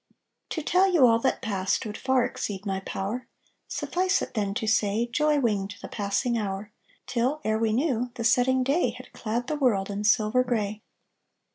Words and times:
To 0.49 0.63
tell 0.63 0.91
you 0.91 1.05
all 1.05 1.19
that 1.19 1.43
passed 1.43 1.85
Would 1.85 1.95
far 1.95 2.25
exceed 2.25 2.65
my 2.65 2.79
power; 2.79 3.27
Suffice 3.67 4.23
it, 4.23 4.33
then, 4.33 4.55
to 4.55 4.65
say, 4.65 5.05
Joy 5.05 5.39
winged 5.39 5.75
the 5.79 5.87
passing 5.87 6.39
hour, 6.39 6.71
Till, 7.05 7.39
ere 7.43 7.59
we 7.59 7.71
knew, 7.71 8.09
The 8.15 8.23
setting 8.23 8.63
day 8.63 8.95
Had 8.97 9.13
clad 9.13 9.45
the 9.45 9.55
world 9.57 9.91
In 9.91 10.03
silver 10.03 10.43
grey. 10.43 10.81